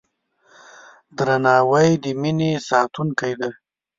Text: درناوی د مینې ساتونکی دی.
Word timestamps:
درناوی 1.17 1.89
د 2.03 2.05
مینې 2.21 2.51
ساتونکی 2.69 3.33
دی. 3.39 3.51